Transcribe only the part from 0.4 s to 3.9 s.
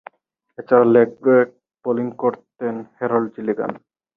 এছাড়াও, leg break bowling করতেন Harold Gilligan.